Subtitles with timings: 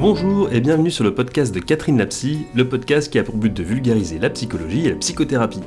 [0.00, 3.52] Bonjour et bienvenue sur le podcast de Catherine Lapsy, le podcast qui a pour but
[3.52, 5.58] de vulgariser la psychologie et la psychothérapie.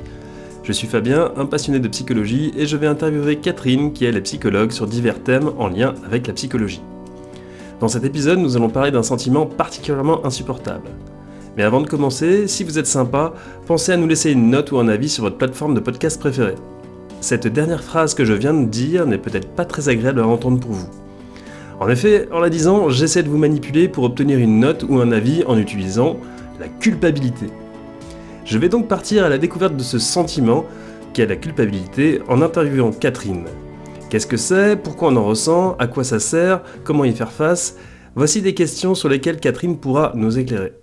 [0.62, 4.22] Je suis Fabien, un passionné de psychologie, et je vais interviewer Catherine, qui est la
[4.22, 6.80] psychologue, sur divers thèmes en lien avec la psychologie.
[7.78, 10.88] Dans cet épisode, nous allons parler d'un sentiment particulièrement insupportable.
[11.58, 13.34] Mais avant de commencer, si vous êtes sympa,
[13.66, 16.54] pensez à nous laisser une note ou un avis sur votre plateforme de podcast préférée.
[17.20, 20.58] Cette dernière phrase que je viens de dire n'est peut-être pas très agréable à entendre
[20.58, 20.88] pour vous.
[21.82, 25.10] En effet, en la disant, j'essaie de vous manipuler pour obtenir une note ou un
[25.10, 26.16] avis en utilisant
[26.60, 27.46] la culpabilité.
[28.44, 30.64] Je vais donc partir à la découverte de ce sentiment
[31.12, 33.46] qu'est la culpabilité en interviewant Catherine.
[34.10, 34.76] Qu'est-ce que c'est?
[34.76, 35.74] Pourquoi on en ressent?
[35.80, 36.62] À quoi ça sert?
[36.84, 37.76] Comment y faire face?
[38.14, 40.74] Voici des questions sur lesquelles Catherine pourra nous éclairer.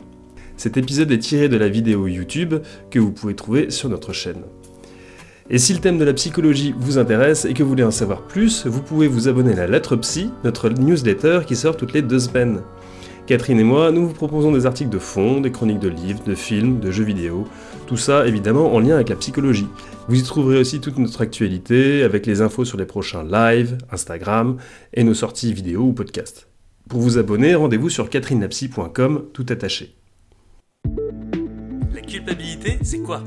[0.57, 2.55] Cet épisode est tiré de la vidéo YouTube
[2.91, 4.43] que vous pouvez trouver sur notre chaîne.
[5.51, 8.21] Et si le thème de la psychologie vous intéresse et que vous voulez en savoir
[8.21, 12.03] plus, vous pouvez vous abonner à la Lettre Psy, notre newsletter qui sort toutes les
[12.03, 12.61] deux semaines.
[13.25, 16.35] Catherine et moi, nous vous proposons des articles de fond, des chroniques de livres, de
[16.35, 17.47] films, de jeux vidéo,
[17.87, 19.67] tout ça évidemment en lien avec la psychologie.
[20.07, 24.57] Vous y trouverez aussi toute notre actualité avec les infos sur les prochains lives, Instagram
[24.93, 26.47] et nos sorties vidéo ou podcasts.
[26.89, 29.95] Pour vous abonner, rendez-vous sur catherinelapsy.com tout attaché.
[31.93, 33.23] La culpabilité, c'est quoi?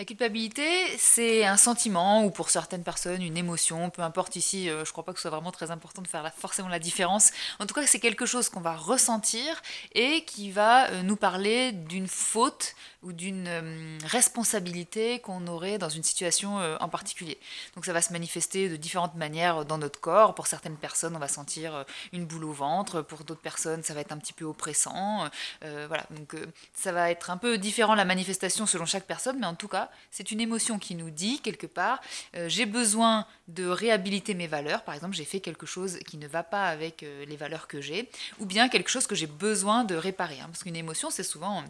[0.00, 0.64] La culpabilité,
[0.96, 5.04] c'est un sentiment ou pour certaines personnes une émotion, peu importe ici, euh, je crois
[5.04, 7.32] pas que ce soit vraiment très important de faire forcément la différence.
[7.58, 9.60] En tout cas, c'est quelque chose qu'on va ressentir
[9.92, 15.88] et qui va euh, nous parler d'une faute ou d'une euh, responsabilité qu'on aurait dans
[15.88, 17.38] une situation en particulier.
[17.74, 20.34] Donc ça va se manifester de différentes manières dans notre corps.
[20.34, 24.00] Pour certaines personnes, on va sentir une boule au ventre, pour d'autres personnes, ça va
[24.00, 25.28] être un petit peu oppressant.
[25.60, 26.34] voilà, donc
[26.74, 29.90] ça va être un peu différent la manifestation selon chaque personne, mais en tout cas,
[30.10, 32.00] c'est une émotion qui nous dit quelque part,
[32.36, 36.26] euh, j'ai besoin de réhabiliter mes valeurs, par exemple j'ai fait quelque chose qui ne
[36.26, 39.84] va pas avec euh, les valeurs que j'ai, ou bien quelque chose que j'ai besoin
[39.84, 40.40] de réparer.
[40.40, 40.46] Hein.
[40.46, 41.64] parce qu'une émotion, c'est souvent...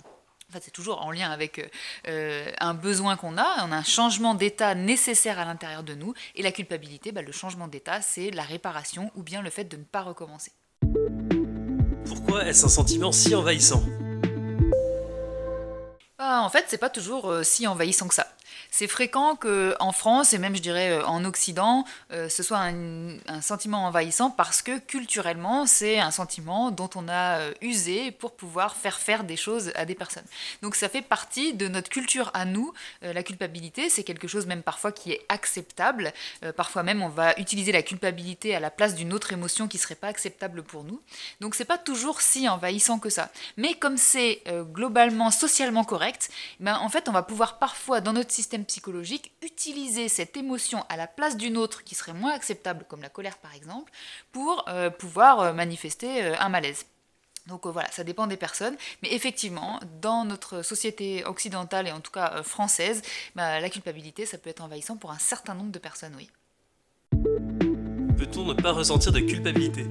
[0.51, 1.71] En fait, c'est toujours en lien avec
[2.09, 6.13] euh, un besoin qu'on a, on a un changement d'état nécessaire à l'intérieur de nous,
[6.35, 9.77] et la culpabilité, bah, le changement d'état, c'est la réparation ou bien le fait de
[9.77, 10.51] ne pas recommencer.
[12.05, 13.85] Pourquoi est-ce un sentiment si envahissant?
[16.19, 18.27] Ah, en fait, c'est pas toujours euh, si envahissant que ça.
[18.71, 23.41] C'est fréquent qu'en France, et même je dirais euh, en Occident, euh, ce soit un,
[23.41, 28.99] sentiment envahissant parce que culturellement, c'est un sentiment dont on a usé pour pouvoir faire
[28.99, 30.25] faire des choses à des personnes.
[30.63, 32.73] Donc ça fait partie de notre culture à nous.
[33.03, 36.13] la culpabilité, c'est quelque chose même parfois qui est acceptable.
[36.57, 39.95] parfois même, on va utiliser la culpabilité à la place d'une autre émotion qui serait
[39.95, 41.01] pas acceptable pour nous.
[41.41, 43.31] Donc c'est pas toujours si envahissant que ça.
[43.57, 44.43] Mais comme c'est
[44.73, 50.09] globalement socialement correct, ben, en fait, on va pouvoir parfois, dans notre système psychologique, utiliser
[50.09, 53.55] cette émotion à la place d'une autre qui serait moins acceptable, comme la colère par
[53.55, 53.93] exemple,
[54.33, 56.87] pour euh, pouvoir euh, manifester euh, un malaise.
[57.47, 62.13] Donc voilà, ça dépend des personnes, mais effectivement, dans notre société occidentale et en tout
[62.13, 63.03] cas française,
[63.35, 66.31] ben, la culpabilité, ça peut être envahissant pour un certain nombre de personnes, oui.
[68.19, 69.87] Peut-on ne pas ressentir de culpabilité?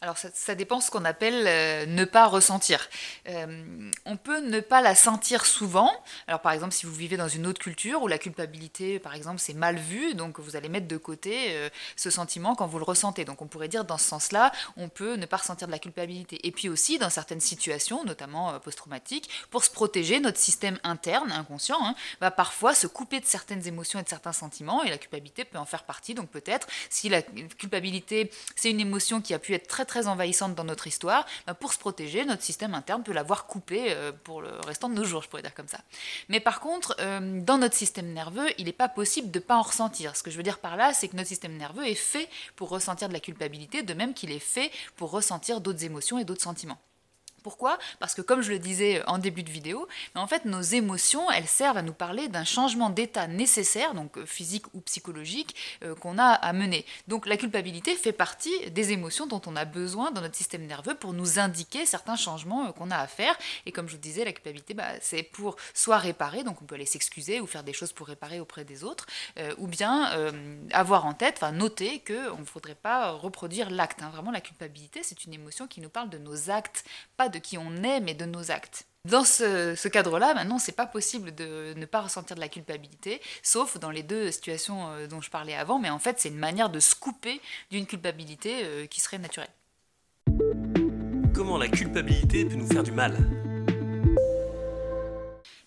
[0.00, 2.88] Alors ça, dépend ce qu'on appelle euh, ne pas ressentir.
[3.28, 5.90] Euh, on peut ne pas la sentir souvent.
[6.28, 9.40] Alors par exemple si vous vivez dans une autre culture où la culpabilité par exemple
[9.40, 12.84] c'est mal vu, donc vous allez mettre de côté euh, ce sentiment quand vous le
[12.84, 13.24] ressentez.
[13.24, 16.46] Donc on pourrait dire dans ce sens-là, on peut ne pas ressentir de la culpabilité.
[16.46, 21.84] Et puis aussi dans certaines situations, notamment post-traumatiques, pour se protéger, notre système interne, inconscient,
[21.84, 25.44] hein, va parfois se couper de certaines émotions et de certains sentiments et la culpabilité
[25.44, 26.14] peut en faire partie.
[26.14, 30.54] Donc peut-être si la culpabilité c'est une émotion qui a pu être très très envahissante
[30.54, 34.40] dans notre histoire, bah, pour se protéger, notre système interne peut l'avoir coupée euh, pour
[34.40, 35.80] le restant de nos jours, je pourrais dire comme ça.
[36.28, 39.56] Mais par contre, euh, dans notre système nerveux, il n'est pas possible de ne pas
[39.56, 40.14] en ressentir.
[40.14, 42.68] Ce que je veux dire par là, c'est que notre système nerveux est fait pour
[42.68, 46.42] ressentir de la culpabilité, de même qu'il est fait pour ressentir d'autres émotions et d'autres
[46.42, 46.78] sentiments.
[47.42, 47.78] Pourquoi?
[48.00, 51.46] Parce que comme je le disais en début de vidéo, en fait nos émotions, elles
[51.46, 55.54] servent à nous parler d'un changement d'état nécessaire, donc euh, physique ou psychologique,
[55.84, 56.84] euh, qu'on a à mener.
[57.06, 60.94] Donc la culpabilité fait partie des émotions dont on a besoin dans notre système nerveux
[60.94, 63.36] pour nous indiquer certains changements euh, qu'on a à faire.
[63.66, 66.74] Et comme je vous disais, la culpabilité, bah, c'est pour soit réparer, donc on peut
[66.74, 69.06] aller s'excuser ou faire des choses pour réparer auprès des autres,
[69.58, 70.10] ou bien
[70.72, 74.02] avoir en tête, enfin noter qu'on ne faudrait pas reproduire l'acte.
[74.02, 74.10] Hein.
[74.10, 76.84] Vraiment la culpabilité, c'est une émotion qui nous parle de nos actes,
[77.28, 78.86] de qui on est, mais de nos actes.
[79.04, 83.78] Dans ce, cadre-là, maintenant, c'est pas possible de ne pas ressentir de la culpabilité, sauf
[83.78, 86.68] dans les deux situations euh, dont je parlais avant, mais en fait, c'est une manière
[86.68, 87.40] de se couper
[87.70, 89.48] d'une culpabilité euh, qui serait naturelle.
[91.34, 93.16] Comment la culpabilité peut nous faire du mal?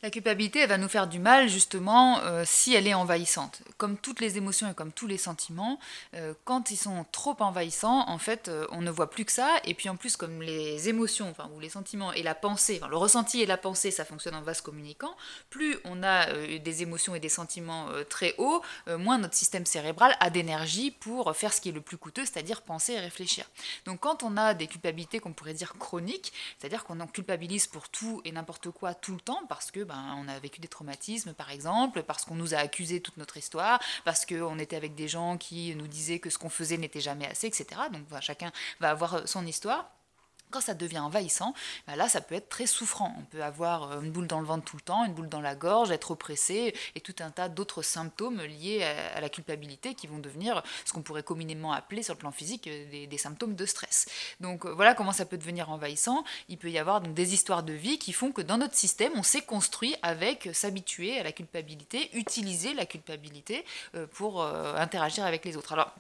[0.04, 3.62] La culpabilité, elle va nous faire du mal justement euh, si elle est envahissante.
[3.82, 5.80] Comme toutes les émotions et comme tous les sentiments,
[6.14, 9.58] euh, quand ils sont trop envahissants, en fait, euh, on ne voit plus que ça.
[9.64, 12.96] Et puis en plus, comme les émotions, enfin, ou les sentiments et la pensée, le
[12.96, 15.16] ressenti et la pensée, ça fonctionne en vase communicant,
[15.50, 20.30] plus on a des émotions et des sentiments très hauts, moins notre système cérébral a
[20.30, 23.46] d'énergie pour faire ce qui est le plus coûteux, c'est-à-dire penser et réfléchir.
[23.86, 27.90] Donc quand on a des culpabilités qu'on pourrait dire chroniques, c'est-à-dire qu'on en culpabilise pour
[27.90, 31.34] tout et n'importe quoi tout le temps, parce que ben, on a vécu des traumatismes
[31.34, 33.71] par exemple, parce qu'on nous a accusé toute notre histoire,
[34.06, 37.28] parce qu'on était avec des gens qui nous disaient que ce qu'on faisait n'était jamais
[37.28, 37.66] assez, etc.
[37.92, 39.90] Donc chacun va avoir son histoire.
[40.52, 41.54] Quand ça devient envahissant,
[41.88, 43.16] bah là, ça peut être très souffrant.
[43.18, 45.40] On peut avoir euh, une boule dans le ventre tout le temps, une boule dans
[45.40, 50.08] la gorge, être oppressé et tout un tas d'autres symptômes liés à, la culpabilité qui
[50.08, 53.66] vont devenir ce qu'on pourrait communément appeler sur le plan physique euh, des, symptômes de
[53.66, 54.08] stress.
[54.42, 56.24] Donc euh, voilà comment ça peut devenir envahissant.
[56.50, 59.14] Il peut y avoir donc des histoires de vie qui font que dans notre système,
[59.16, 63.64] on s'est construit avec s'habituer à la culpabilité, utiliser la culpabilité
[64.12, 65.74] pour interagir avec les autres.
[65.74, 65.94] Alors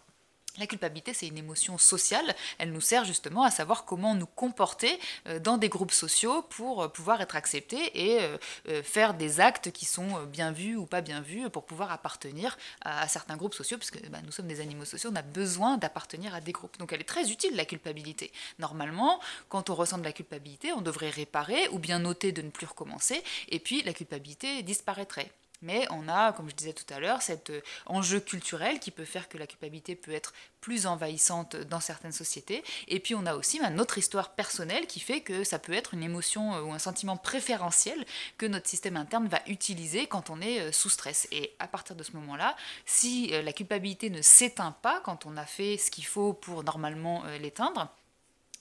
[0.57, 2.35] la culpabilité, c'est une émotion sociale.
[2.57, 6.83] Elle nous sert justement à savoir comment nous comporter euh, dans des groupes sociaux pour
[6.83, 8.19] euh, pouvoir être acceptés et
[8.67, 12.57] euh, faire des actes qui sont bien vus ou pas bien vus pour pouvoir appartenir
[12.81, 16.35] à certains groupes sociaux, puisque bah, nous sommes des animaux sociaux, on a besoin d'appartenir
[16.35, 16.77] à des groupes.
[16.79, 18.31] Donc elle est très utile, la culpabilité.
[18.59, 19.19] Normalement,
[19.49, 22.65] quand on ressent de la culpabilité, on devrait réparer ou bien noter de ne plus
[22.65, 25.31] recommencer, et puis la culpabilité disparaîtrait.
[25.61, 29.05] Mais on a, comme je disais tout à l'heure, cet euh, enjeu culturel qui peut
[29.05, 32.63] faire que la culpabilité peut être plus envahissante dans certaines sociétés.
[32.87, 35.93] Et puis on a aussi bah, notre histoire personnelle qui fait que ça peut être
[35.93, 38.05] une émotion euh, ou un sentiment préférentiel
[38.37, 41.27] que notre système interne va utiliser quand on est euh, sous stress.
[41.31, 42.55] Et à partir de ce moment-là,
[42.85, 47.23] si la culpabilité ne s'éteint pas quand on a fait ce qu'il faut pour normalement
[47.39, 47.89] l'éteindre,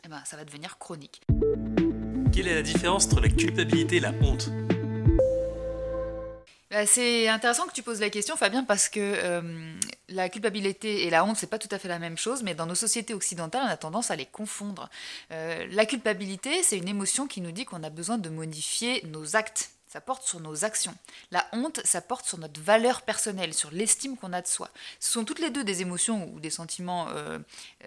[0.04, 1.22] eh ben, ça va devenir chronique.
[2.32, 4.50] Quelle est la différence entre la culpabilité et la honte?
[6.86, 9.74] C'est intéressant que tu poses la question, Fabien, parce que euh,
[10.08, 12.66] la culpabilité et la honte, c'est pas tout à fait la même chose, mais dans
[12.66, 14.88] nos sociétés occidentales, on a tendance à les confondre.
[15.32, 19.34] Euh, la culpabilité, c'est une émotion qui nous dit qu'on a besoin de modifier nos
[19.34, 20.94] actes ça porte sur nos actions.
[21.32, 24.70] La honte, ça porte sur notre valeur personnelle, sur l'estime qu'on a de soi.
[25.00, 27.40] Ce sont toutes les deux des émotions ou des sentiments euh,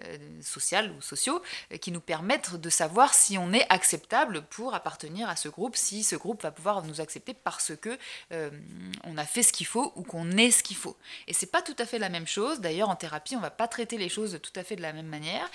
[0.04, 1.40] euh, sociaux ou sociaux
[1.72, 5.76] euh, qui nous permettent de savoir si on est acceptable pour appartenir à ce groupe,
[5.76, 7.98] si ce groupe va pouvoir nous accepter parce que
[9.04, 10.96] on a fait ce qu'il faut ou qu'on est ce qu'il faut.
[11.26, 12.60] Et c'est pas tout à fait la même chose.
[12.60, 15.06] D'ailleurs, en thérapie, on va pas traiter les choses tout à fait de la même
[15.06, 15.48] manière.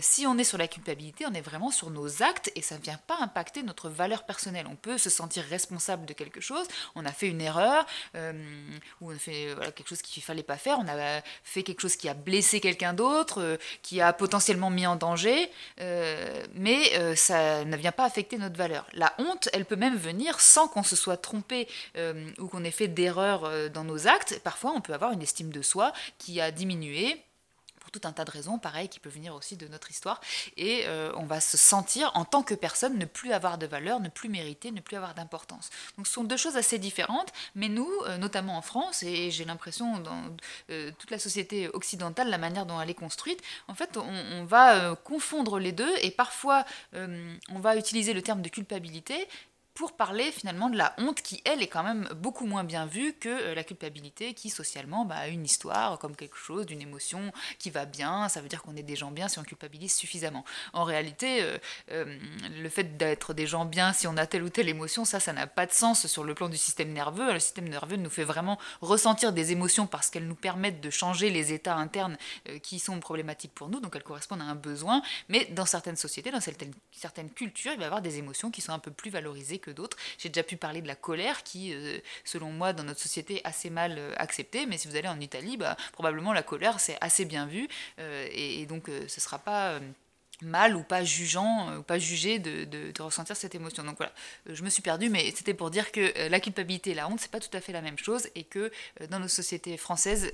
[0.00, 2.82] si on est sur la culpabilité, on est vraiment sur nos actes et ça ne
[2.82, 4.66] vient pas impacter notre valeur personnelle.
[4.68, 7.86] On peut se sentir responsable de quelque chose, on a fait une erreur,
[8.16, 8.32] euh,
[9.00, 11.96] ou on a fait quelque chose qu'il fallait pas faire, on a fait quelque chose
[11.96, 15.50] qui a blessé quelqu'un d'autre, euh, qui a potentiellement mis en danger,
[15.80, 18.86] euh, mais ça ne vient pas affecter notre valeur.
[18.92, 21.68] La honte, elle peut même venir sans qu'on se soit trompé
[22.38, 24.40] ou qu'on ait fait d'erreurs dans nos actes.
[24.42, 27.22] Parfois, on peut avoir une estime de soi qui a diminué
[27.94, 30.20] tout un tas de raisons, pareil, qui peuvent venir aussi de notre histoire.
[30.56, 34.00] Et euh, on va se sentir, en tant que personne, ne plus avoir de valeur,
[34.00, 35.70] ne plus mériter, ne plus avoir d'importance.
[35.96, 39.44] Donc ce sont deux choses assez différentes, mais nous, euh, notamment en France, et j'ai
[39.44, 40.22] l'impression dans
[40.70, 44.94] euh, toute la société occidentale, la manière dont elle est construite, en fait, on, va
[44.96, 49.26] confondre les deux, et parfois on va utiliser le terme de culpabilité,
[49.74, 53.12] pour parler finalement de la honte qui, elle, est quand même beaucoup moins bien vue
[53.12, 57.32] que euh, la culpabilité qui, socialement, bah, a une histoire comme quelque chose, d'une émotion
[57.58, 60.44] qui va bien, ça veut dire qu'on est des gens bien si on culpabilise suffisamment.
[60.72, 61.58] En réalité, euh,
[61.90, 62.18] euh,
[62.56, 65.32] le fait d'être des gens bien si on a telle ou telle émotion, ça, ça
[65.32, 67.32] n'a pas de sens sur le plan du système nerveux.
[67.32, 71.30] Le système nerveux nous fait vraiment ressentir des émotions parce qu'elles nous permettent de changer
[71.30, 72.16] les états internes
[72.62, 76.30] qui sont problématiques pour nous, donc elles correspondent à un besoin, mais dans certaines sociétés,
[76.30, 79.10] dans certaines, certaines cultures, il va y avoir des émotions qui sont un peu plus
[79.10, 79.96] valorisées que d'autres.
[80.18, 83.46] J'ai déjà pu parler de la colère qui, euh, selon moi, dans notre société, est
[83.46, 84.66] assez mal euh, acceptée.
[84.66, 87.68] Mais si vous allez en Italie, bah, probablement la colère, c'est assez bien vu.
[87.98, 89.80] Euh, et, et, donc, ce ne sera pas
[90.44, 93.84] mal ou pas jugeant euh, ou pas jugé de, de, ressentir cette émotion.
[93.84, 94.12] Donc voilà,
[94.48, 97.08] euh, je me suis perdue, mais c'était pour dire que euh, la culpabilité et la
[97.08, 98.70] honte, c'est pas tout à fait la même chose et que
[99.10, 100.30] dans nos sociétés françaises,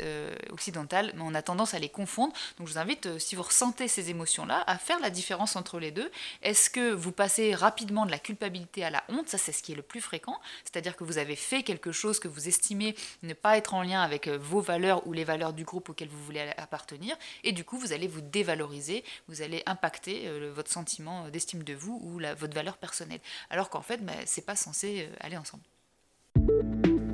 [0.50, 2.32] occidentales, on a tendance à les confondre.
[2.58, 5.90] Donc je vous invite, si vous ressentez ces émotions-là, à faire la différence entre les
[5.90, 6.10] deux.
[6.42, 9.28] Est-ce que vous passez rapidement de la culpabilité à la honte?
[9.28, 10.38] Ça, c'est ce qui est le plus fréquent.
[10.64, 14.02] C'est-à-dire que vous avez fait quelque chose que vous estimez ne pas être en lien
[14.02, 17.16] avec vos valeurs ou les valeurs du groupe auquel vous voulez appartenir.
[17.44, 21.74] Et du coup, vous allez vous dévaloriser, vous allez impacter euh, votre sentiment d'estime de
[21.74, 23.20] vous ou votre valeur personnelle.
[23.50, 25.62] Alors qu'en fait, bah, c'est pas censé euh, aller ensemble.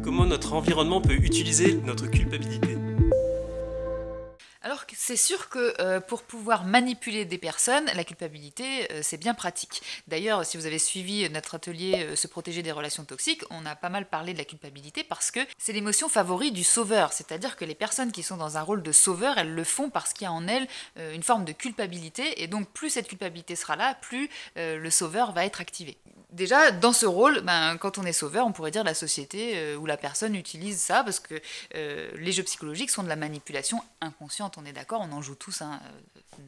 [0.02, 2.76] Comment notre environnement peut utiliser notre culpabilité?
[4.66, 9.32] Alors C'est sûr que euh, pour pouvoir manipuler des personnes, la culpabilité, euh, c'est bien
[9.32, 9.80] pratique.
[10.08, 13.76] D'ailleurs, si vous avez suivi notre atelier euh, Se protéger des relations toxiques, on a
[13.76, 17.12] pas mal parlé de la culpabilité parce que c'est l'émotion favorite du sauveur.
[17.12, 20.12] C'est-à-dire que les personnes qui sont dans un rôle de sauveur, elles le font parce
[20.12, 22.42] qu'il y a en elles une forme de culpabilité.
[22.42, 25.96] Et donc, plus cette culpabilité sera là, plus le sauveur va être activé
[26.30, 29.76] déjà, dans ce rôle, ben, quand on est sauveur, on pourrait dire la société euh,
[29.76, 31.40] où la personne utilise ça, parce que
[31.74, 35.34] euh, les jeux psychologiques sont de la manipulation inconsciente, on est d'accord, on en joue
[35.34, 35.62] tous.
[35.62, 35.80] Hein,
[36.38, 36.40] euh,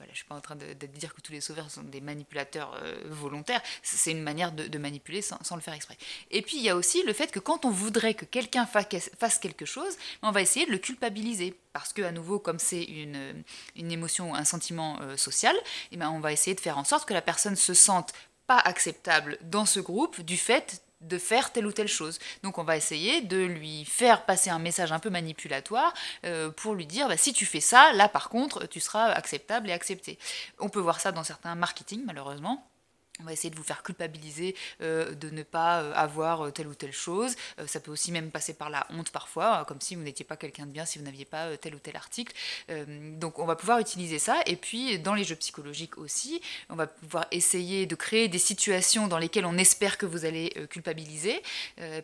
[0.00, 2.80] je ne suis pas en train de, dire que tous les sauveurs sont des manipulateurs
[3.06, 5.98] volontaires, c'est une manière de, manipuler sans, le faire exprès.
[6.30, 9.38] Et puis, il y a aussi le fait que quand on voudrait que quelqu'un fasse
[9.38, 11.54] quelque chose, on va essayer de le culpabiliser.
[11.74, 13.44] Parce que, à nouveau, comme c'est une,
[13.76, 15.54] une émotion, un sentiment social,
[15.92, 18.14] eh ben, on va essayer de faire en sorte que la personne se sente
[18.48, 22.18] pas acceptable dans ce groupe du fait de faire telle ou telle chose.
[22.42, 26.74] Donc on va essayer de lui faire passer un message un peu manipulatoire euh, pour
[26.74, 30.18] lui dire bah, si tu fais ça, là par contre tu seras acceptable et accepté.
[30.58, 32.66] On peut voir ça dans certains marketing malheureusement.
[33.20, 36.68] On va essayer de vous faire culpabiliser euh, de ne pas euh, avoir euh, telle
[36.68, 37.34] ou telle chose.
[37.66, 40.66] ça peut aussi même passer par la honte parfois, comme si vous n'étiez pas quelqu'un
[40.66, 42.32] de bien si vous n'aviez pas tel ou tel article.
[43.18, 44.40] donc on va pouvoir utiliser ça.
[44.46, 49.08] Et puis dans les jeux psychologiques aussi, on va pouvoir essayer de créer des situations
[49.08, 51.42] dans lesquelles on espère que vous allez culpabiliser,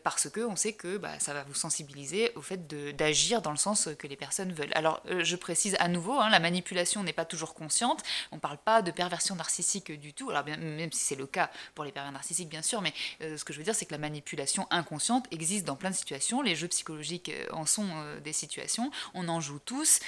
[0.03, 2.67] parce que on sait que bah, ça va vous sensibiliser au fait
[2.97, 4.73] d'agir dans le sens que les personnes veulent.
[4.75, 8.03] Alors je précise à nouveau, hein, la manipulation n'est pas toujours consciente.
[8.33, 10.31] On ne parle pas de perversion narcissique du tout.
[10.31, 13.37] Alors bien, même si c'est le cas pour les pervers narcissiques bien sûr, mais euh,
[13.37, 16.43] ce que je veux dire c'est que la manipulation inconsciente existe dans plein de situations,
[16.43, 20.01] les jeux psychologiques euh, en sont euh, des situations, on en joue tous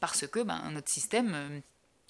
[0.00, 1.62] parce que ben, notre système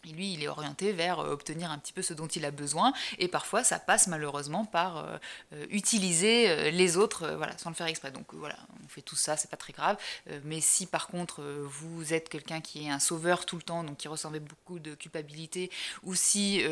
[0.07, 2.51] et lui, il est orienté vers euh, obtenir un petit peu ce dont il a
[2.51, 5.19] besoin, et parfois ça passe malheureusement par euh,
[5.53, 8.11] euh, utiliser les autres, voilà, sans le faire exprès.
[8.11, 9.97] Donc voilà, on fait tout ça, c'est pas très grave.
[10.45, 13.99] mais si par contre vous êtes quelqu'un qui est un sauveur tout le temps, donc
[13.99, 15.71] qui ressentait beaucoup de culpabilité,
[16.03, 16.63] ou si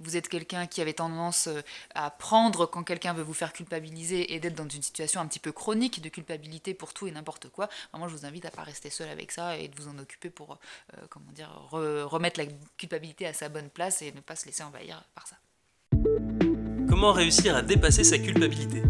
[0.00, 1.48] vous êtes quelqu'un qui avait tendance
[1.94, 5.38] à prendre quand quelqu'un veut vous faire culpabiliser et d'être dans une situation un petit
[5.38, 8.62] peu chronique de culpabilité pour tout et n'importe quoi, vraiment je vous invite à pas
[8.62, 10.58] rester seul avec ça et de vous en occuper pour,
[11.08, 12.46] comment dire, remettre la
[12.76, 15.36] culpabilité à sa bonne place et ne pas se laisser envahir par ça.
[16.88, 18.82] Comment réussir à dépasser sa culpabilité?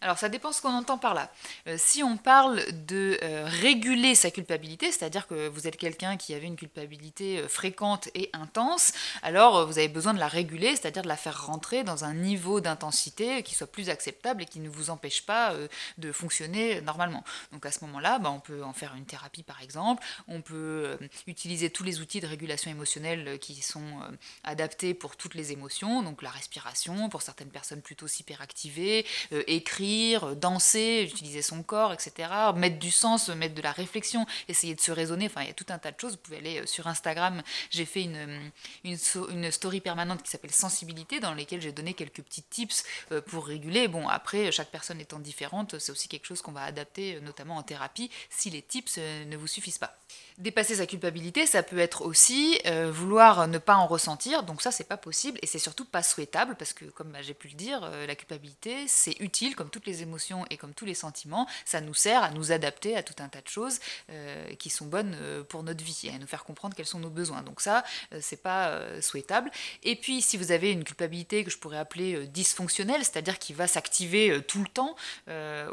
[0.00, 1.30] Alors ça dépend ce qu'on entend par là.
[1.66, 6.34] Euh, si on parle de euh, réguler sa culpabilité, c'est-à-dire que vous êtes quelqu'un qui
[6.34, 11.02] avait une culpabilité euh, fréquente et intense, alors vous avez besoin de la réguler, c'est-à-dire
[11.02, 14.68] de la faire rentrer dans un niveau d'intensité qui soit plus acceptable et qui ne
[14.68, 15.54] vous empêche pas
[15.98, 17.24] de fonctionner normalement.
[17.52, 20.98] Donc à ce moment-là, bah, on peut en faire une thérapie par exemple, on peut
[21.26, 24.00] utiliser tous les outils de régulation émotionnelle qui sont
[24.44, 29.06] adaptés pour toutes les émotions, donc la respiration, pour certaines personnes plutôt hyperactivées,
[29.46, 29.85] écrire,
[30.22, 32.28] euh, danser, utiliser son corps, etc.
[32.54, 35.26] Mettre du sens, mettre de la réflexion, essayer de se raisonner.
[35.26, 36.12] Enfin, il y a tout un tas de choses.
[36.12, 37.42] Vous pouvez aller euh, sur Instagram.
[37.70, 38.96] J'ai fait une, euh,
[39.30, 42.84] une, story permanente qui s'appelle Sensibilité, dans lesquelles j'ai donné quelques petits tips
[43.26, 43.88] pour réguler.
[43.88, 47.62] Bon, après, chaque personne étant différente, c'est aussi quelque chose qu'on va adapter, notamment en
[47.62, 49.96] thérapie, si les tips ne vous suffisent pas.
[50.38, 54.70] Dépasser sa culpabilité, ça peut être aussi euh, vouloir ne pas en ressentir, donc ça
[54.70, 57.54] c'est pas possible et c'est surtout pas souhaitable parce que comme bah, j'ai pu le
[57.54, 61.46] dire, euh, la culpabilité c'est utile comme toutes les émotions et comme tous les sentiments,
[61.66, 63.78] ça nous sert à nous adapter à tout un tas de choses
[64.10, 65.14] euh, qui sont bonnes
[65.50, 67.42] pour notre vie et à nous faire comprendre quels sont nos besoins.
[67.42, 67.84] Donc ça
[68.20, 69.50] c'est pas souhaitable.
[69.82, 73.66] Et puis si vous avez une culpabilité que je pourrais appeler dysfonctionnelle, c'est-à-dire qui va
[73.66, 74.96] s'activer tout le temps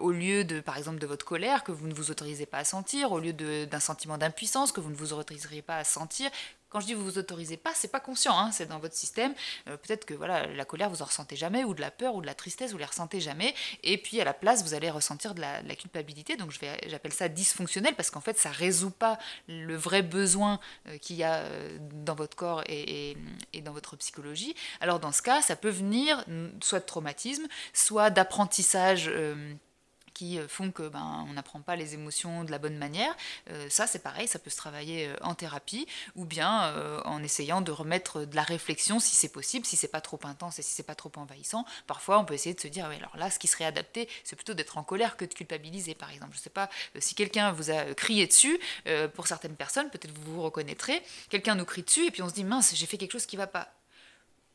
[0.01, 2.65] au lieu de par exemple de votre colère que vous ne vous autorisez pas à
[2.65, 6.29] sentir, au lieu d'un sentiment d'impuissance que vous ne vous autoriseriez pas à sentir.
[6.73, 9.35] Quand je dis vous vous autorisez pas, c'est pas conscient, hein, c'est dans votre système.
[9.69, 12.21] Euh, peut-être que voilà, la colère vous en ressentez jamais, ou de la peur, ou
[12.21, 13.53] de la tristesse, vous les ressentez jamais.
[13.83, 16.35] Et puis à la place, vous allez ressentir de la, culpabilité.
[16.35, 16.51] Donc
[16.87, 21.23] j'appelle ça dysfonctionnel parce qu'en fait, ça résout pas le vrai besoin euh, qu'il y
[21.23, 23.17] a euh, dans votre corps et,
[23.61, 24.55] dans votre psychologie.
[24.81, 26.25] Alors dans ce cas, ça peut venir
[26.61, 29.11] soit de traumatisme, soit d'apprentissage
[30.37, 33.15] euh, font que ben, on n'apprend pas les émotions de la bonne manière.
[33.49, 37.61] Euh, ça, c'est pareil, ça peut se travailler euh, en thérapie ou bien en essayant
[37.61, 40.73] de remettre de la réflexion si c'est possible, si c'est pas trop intense et si
[40.73, 41.65] c'est pas trop envahissant.
[41.87, 44.53] Parfois, on peut essayer de se dire, alors là, ce qui serait adapté, c'est plutôt
[44.53, 46.35] d'être en colère que de culpabiliser, par exemple.
[46.35, 48.59] Je sais pas si quelqu'un vous a crié dessus,
[49.15, 52.33] pour certaines personnes, peut-être vous vous reconnaîtrez, quelqu'un nous crie dessus et puis on se
[52.33, 53.69] dit, mince, j'ai fait quelque chose qui va pas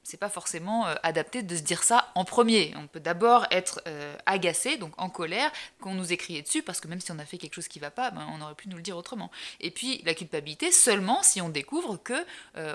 [0.08, 2.72] c'est pas forcément adapté de se dire ça en premier.
[2.76, 3.82] On peut d'abord être
[4.24, 7.26] agacé, donc en colère, qu'on nous ait crié dessus, parce que même si on a
[7.26, 9.30] fait quelque chose qui va pas, ben, on aurait pu nous le dire autrement.
[9.60, 12.24] Et puis la culpabilité seulement si on découvre que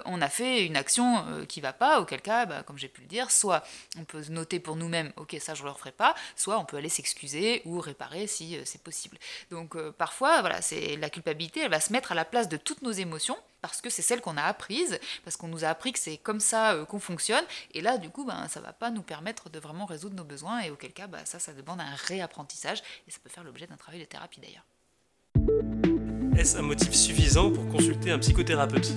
[0.05, 3.07] on a fait une action qui va pas, auquel cas, ben, comme j'ai pu le
[3.07, 3.63] dire, soit
[3.97, 6.89] on peut noter pour nous-mêmes, ok ça je le referai pas, soit on peut aller
[6.89, 9.17] s'excuser ou réparer si c'est possible.
[9.49, 12.83] Donc parfois, voilà, c'est la culpabilité, elle va se mettre à la place de toutes
[12.83, 15.99] nos émotions parce que c'est celle qu'on a apprise, parce qu'on nous a appris que
[15.99, 19.01] c'est comme ça euh, qu'on fonctionne, et là du coup ben, ça va pas nous
[19.01, 22.83] permettre de vraiment résoudre nos besoins, et auquel cas ben, ça ça demande un réapprentissage,
[23.07, 24.65] et ça peut faire l'objet d'un travail de thérapie d'ailleurs.
[26.37, 28.91] Est-ce un motif suffisant pour consulter un psychothérapeute?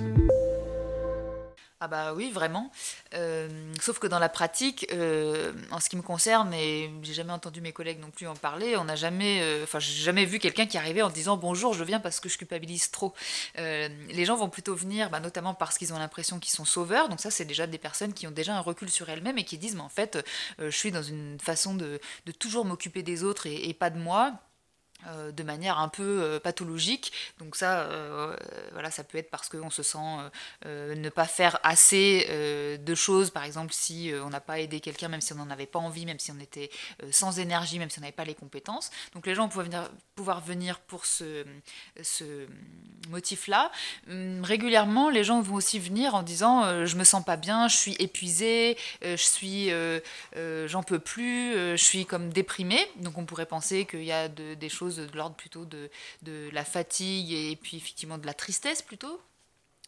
[1.79, 2.71] Ah bah oui, vraiment.
[3.13, 7.33] Euh, sauf que dans la pratique, euh, en ce qui me concerne, et j'ai jamais
[7.33, 10.65] entendu mes collègues non plus en parler, on n'a jamais, euh, j'ai jamais vu quelqu'un
[10.65, 13.13] qui arrivait en disant bonjour, je viens parce que je culpabilise trop.
[13.57, 17.09] les gens vont plutôt venir, bah, notamment parce qu'ils ont l'impression qu'ils sont sauveurs.
[17.09, 19.59] Donc ça, c'est déjà des personnes qui ont déjà un recul sur elles-mêmes et qui
[19.59, 20.25] disent mais en fait,
[20.57, 21.99] je suis dans une façon de,
[22.39, 24.33] toujours m'occuper des autres et pas de moi.
[25.05, 27.11] Euh, de manière un peu euh, pathologique.
[27.39, 28.35] Donc ça, euh,
[28.73, 29.97] voilà, ça peut être parce qu'on se sent
[30.65, 32.27] ne pas faire assez
[32.83, 35.65] de choses, par exemple si on n'a pas aidé quelqu'un, même si on n'en avait
[35.65, 36.69] pas envie, même si on était
[37.11, 38.89] sans énergie, même si on n'avait pas les compétences.
[39.13, 41.45] Donc les gens vont venir, pouvoir venir pour ce,
[42.01, 42.47] ce
[43.09, 43.71] motif-là.
[44.09, 47.77] Hum, régulièrement, les gens vont aussi venir en disant je me sens pas bien, je
[47.77, 49.71] suis épuisé, je suis,
[50.67, 52.79] j'en peux plus, je suis comme déprimé.
[52.97, 55.89] Donc on pourrait penser qu'il y a des choses de l'ordre plutôt de,
[56.51, 59.21] la fatigue et puis effectivement de la tristesse plutôt.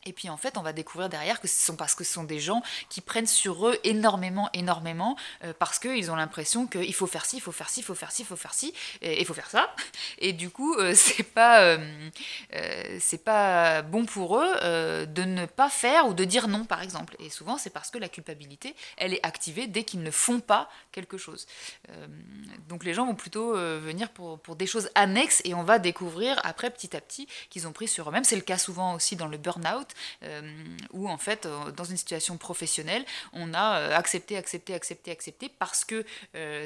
[0.05, 2.23] Et puis en fait, on va découvrir derrière que ce sont parce que ce sont
[2.23, 7.05] des gens qui prennent sur eux énormément, énormément, euh, parce qu'ils ont l'impression qu'il faut
[7.05, 9.19] faire ci, il faut faire ci, il faut faire ci, il faut faire ci, et
[9.19, 9.75] il faut faire ça.
[10.19, 15.69] Et du coup, euh, c'est pas, euh, c'est pas bon pour eux de ne pas
[15.69, 17.17] faire ou de dire non, par exemple.
[17.19, 20.69] Et souvent, c'est parce que la culpabilité, elle est activée dès qu'ils ne font pas
[20.93, 21.45] quelque chose.
[22.69, 26.39] donc les gens vont plutôt venir pour, pour des choses annexes, et on va découvrir
[26.45, 28.23] après, petit à petit, qu'ils ont pris sur eux-mêmes.
[28.23, 29.88] C'est le cas souvent aussi dans le burn-out
[30.23, 30.41] euh,
[30.91, 35.49] où en fait, euh, dans une situation professionnelle, on a euh, accepté, accepté, accepté, accepté,
[35.49, 36.05] parce que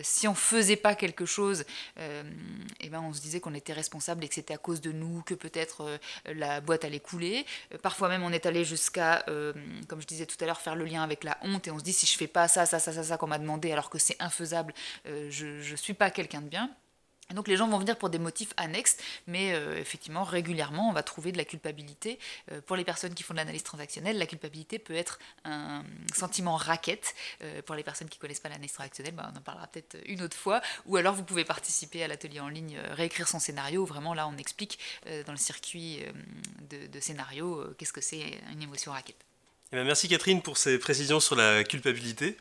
[0.02, 1.66] si on faisait pas quelque chose,
[1.98, 5.22] eh ben on se disait qu'on était responsable et que c'était à cause de nous
[5.24, 7.46] que peut-être la boîte allait couler.
[7.82, 9.26] parfois même, on est allé jusqu'à,
[9.88, 11.84] comme je disais tout à l'heure, faire le lien avec la honte et on se
[11.84, 13.98] dit si je fais pas ça, ça, ça, ça, ça qu'on m'a demandé alors que
[13.98, 14.74] c'est infaisable,
[15.06, 16.70] je ne suis pas quelqu'un de bien
[17.34, 18.98] donc les gens vont venir pour des motifs annexes,
[19.28, 22.20] mais euh, effectivement régulièrement on va trouver de la culpabilité.
[22.52, 26.56] Euh, pour les personnes qui font de l'analyse transactionnelle, la culpabilité peut être un sentiment
[26.56, 27.16] raquette.
[27.42, 29.98] Euh, pour les personnes qui ne connaissent pas l'analyse transactionnelle, bah, on en parlera peut-être
[30.06, 30.62] une autre fois.
[30.86, 34.38] Ou alors vous pouvez participer à l'atelier en ligne Réécrire son scénario, vraiment là on
[34.38, 34.80] explique
[35.26, 36.00] dans le circuit
[36.70, 39.24] de, de scénario qu'est-ce que c'est une émotion raquette.
[39.74, 42.38] Eh ben, merci Catherine pour ces précisions sur la culpabilité.